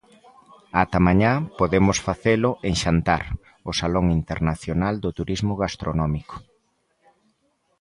Ata 0.81 0.99
mañá 1.07 1.31
podemos 1.59 1.97
facelo 2.07 2.49
en 2.67 2.73
Xantar, 2.81 3.23
o 3.69 3.71
salón 3.79 4.05
internacional 4.19 4.93
do 5.03 5.09
turismo 5.17 5.53
gastronómico. 5.63 6.35